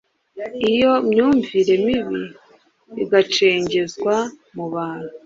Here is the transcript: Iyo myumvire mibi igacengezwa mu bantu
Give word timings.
Iyo 0.71 0.91
myumvire 1.09 1.73
mibi 1.85 2.21
igacengezwa 3.03 4.15
mu 4.55 4.65
bantu 4.73 5.11